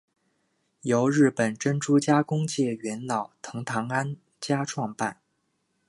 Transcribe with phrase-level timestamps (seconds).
[0.81, 5.21] 由日本珍珠加工界元老藤堂安家创办。